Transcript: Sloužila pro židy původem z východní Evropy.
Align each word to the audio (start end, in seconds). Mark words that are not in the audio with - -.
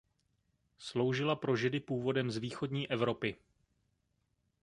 Sloužila 0.77 1.35
pro 1.35 1.55
židy 1.55 1.79
původem 1.79 2.31
z 2.31 2.37
východní 2.37 2.91
Evropy. 2.91 3.35